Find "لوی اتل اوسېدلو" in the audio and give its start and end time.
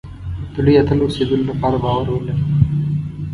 0.65-1.49